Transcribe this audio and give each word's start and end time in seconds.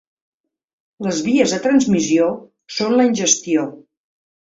Les 1.09 1.19
vies 1.27 1.53
de 1.57 1.61
transmissió 1.67 2.33
són 2.79 2.99
la 3.01 3.09
ingestió. 3.15 3.73